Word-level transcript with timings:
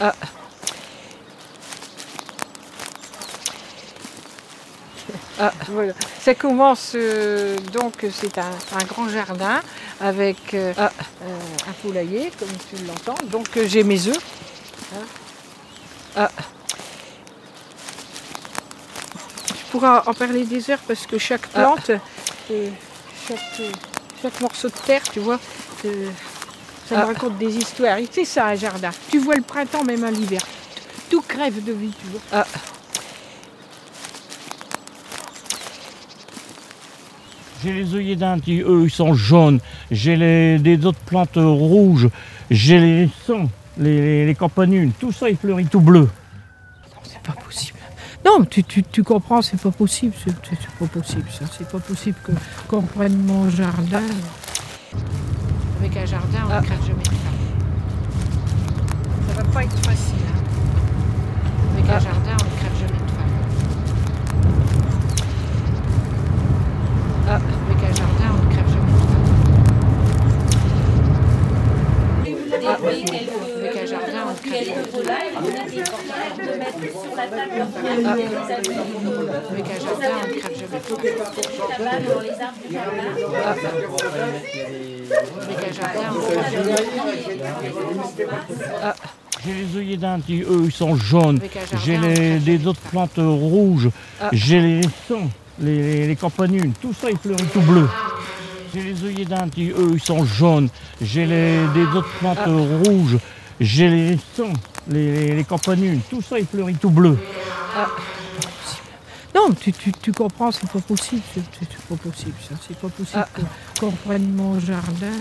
Ah. 0.00 0.14
Ah, 5.40 5.52
voilà. 5.68 5.92
Ça 6.20 6.34
commence 6.34 6.92
euh, 6.94 7.56
donc, 7.72 8.04
c'est 8.12 8.38
un, 8.38 8.50
un 8.72 8.84
grand 8.84 9.08
jardin 9.08 9.60
avec 10.00 10.54
euh, 10.54 10.72
ah, 10.76 10.90
euh, 11.22 11.38
un 11.68 11.72
poulailler, 11.82 12.30
comme 12.38 12.48
tu 12.70 12.84
l'entends. 12.84 13.22
Donc 13.26 13.48
j'ai 13.66 13.82
mes 13.82 14.08
œufs. 14.08 14.20
Hein. 14.94 15.04
Ah. 16.16 16.30
Je 19.48 19.70
pourrais 19.70 20.00
en 20.06 20.14
parler 20.14 20.44
des 20.44 20.70
heures 20.70 20.80
parce 20.88 21.06
que 21.06 21.18
chaque 21.18 21.46
plante, 21.48 21.90
chaque, 21.90 23.38
euh, 23.60 23.70
chaque 24.22 24.40
morceau 24.40 24.68
de 24.68 24.74
terre, 24.86 25.02
tu 25.12 25.20
vois, 25.20 25.38
ça 26.88 26.96
me 26.96 27.02
Ah. 27.02 27.06
raconte 27.06 27.38
des 27.38 27.56
histoires. 27.56 27.98
C'est 28.10 28.24
ça 28.24 28.46
un 28.46 28.54
jardin. 28.54 28.90
Tu 29.10 29.18
vois 29.18 29.36
le 29.36 29.42
printemps, 29.42 29.84
même 29.84 30.04
à 30.04 30.10
l'hiver. 30.10 30.40
Tout 31.10 31.22
crève 31.22 31.62
de 31.64 31.72
vie, 31.72 31.92
tu 32.00 32.06
vois. 32.10 32.20
Ah. 32.32 32.46
J'ai 37.62 37.72
les 37.72 37.94
œillets 37.94 38.16
d'Inde 38.16 38.40
qui, 38.40 38.60
eux, 38.60 38.82
ils 38.84 38.90
sont 38.90 39.14
jaunes. 39.14 39.58
J'ai 39.90 40.16
les, 40.16 40.58
des 40.58 40.84
autres 40.86 41.00
plantes 41.00 41.30
rouges. 41.36 42.08
J'ai 42.50 42.78
les 42.78 43.10
sons, 43.26 43.50
les, 43.76 44.00
les, 44.00 44.26
les 44.26 44.34
campanules. 44.34 44.92
Tout 44.98 45.10
ça, 45.12 45.28
il 45.28 45.36
fleurit 45.36 45.66
tout 45.66 45.80
bleu. 45.80 46.08
C'est 47.02 47.20
pas 47.20 47.32
possible. 47.32 47.78
Non, 48.24 48.44
tu, 48.44 48.62
tu, 48.62 48.82
tu 48.84 49.02
comprends, 49.02 49.42
c'est 49.42 49.60
pas 49.60 49.70
possible. 49.70 50.12
C'est 50.24 50.30
c'est- 50.30 50.56
c'est 50.60 50.70
pas 50.78 50.86
possible, 50.86 51.24
ça. 51.36 51.44
C'est 51.56 51.68
pas 51.68 51.78
possible 51.80 52.16
que- 52.22 52.32
qu'on 52.68 52.82
prenne 52.82 53.16
mon 53.16 53.50
jardin. 53.50 54.02
Avec 55.80 55.96
un 55.96 56.06
jardin, 56.06 56.38
on 56.44 56.48
ne 56.48 56.52
Ah. 56.54 56.60
crève 56.62 56.80
jamais 56.86 57.02
de 57.02 57.08
femme. 57.08 57.38
Ça 59.28 59.42
va 59.42 59.48
pas 59.50 59.62
être 59.64 59.78
facile. 59.86 60.24
hein. 60.28 60.40
Avec 61.74 61.88
un 61.90 61.94
Ah. 61.94 61.98
jardin, 62.00 62.36
on 62.40 62.44
ne 62.44 62.56
crève 62.58 62.76
jamais 62.80 62.98
de 63.06 63.10
femme. 63.16 63.34
Ah. 67.28 67.34
Avec 67.34 67.80
un 67.84 67.94
jardin, 67.94 68.28
on 68.32 68.44
ne 68.44 68.50
crève 68.52 68.68
jamais 68.68 68.92
de 68.92 68.98
femme. 68.98 69.26
Avec 73.58 73.76
un 73.76 73.86
jardin, 73.86 74.20
on 74.26 74.32
ne 74.32 74.38
crève 74.38 74.64
jamais 74.66 74.82
de 74.82 74.90
femme. 74.90 75.28
Avec 79.50 79.66
un 79.70 79.77
de 80.78 81.08
femme. 81.08 82.48
J'ai 89.44 89.52
les 89.54 89.76
œillets 89.76 89.96
d'Inde 89.96 90.22
qui, 90.26 90.40
eux, 90.42 90.62
ils 90.64 90.72
sont 90.72 90.96
jaunes. 90.96 91.40
J'ai 91.84 91.96
les, 91.98 92.66
autres 92.66 92.80
plantes 92.90 93.12
rouges. 93.16 93.88
Ah. 94.20 94.30
J'ai 94.32 94.60
les 94.60 94.80
sons, 95.06 95.28
les, 95.60 95.80
les, 95.80 96.06
les 96.08 96.16
campanules. 96.16 96.72
Tout 96.80 96.92
ça, 96.92 97.10
il 97.10 97.16
fleurit 97.18 97.44
tout 97.52 97.60
bleu. 97.60 97.88
J'ai 98.74 98.82
les 98.82 99.04
œillets 99.04 99.24
d'Inde 99.24 99.50
qui, 99.50 99.70
eux, 99.70 99.90
ils 99.94 100.00
sont 100.00 100.24
jaunes. 100.24 100.68
J'ai 101.00 101.24
les, 101.26 101.66
des 101.74 101.86
autres 101.96 102.10
plantes 102.18 102.38
Ah. 102.44 102.50
rouges. 102.50 103.18
J'ai 103.60 103.88
les 103.88 104.18
sons, 104.36 104.52
les, 104.88 105.12
les, 105.12 105.34
les 105.36 105.44
campanules. 105.44 106.00
Tout 106.10 106.22
ça, 106.22 106.38
il 106.38 106.46
fleurit 106.46 106.74
tout 106.74 106.90
bleu. 106.90 107.16
Non, 109.34 109.52
tu, 109.52 109.72
tu, 109.72 109.92
tu 109.92 110.12
comprends, 110.12 110.50
c'est 110.50 110.70
pas 110.70 110.80
possible. 110.80 111.22
C'est 111.34 111.86
pas 111.88 111.96
possible, 111.96 112.34
ça. 112.48 112.54
C'est 112.66 112.78
pas 112.78 112.88
possible 112.88 113.24
ah. 113.24 113.40
qu'on 113.78 113.90
prenne 113.90 114.32
mon 114.32 114.58
jardin. 114.58 115.12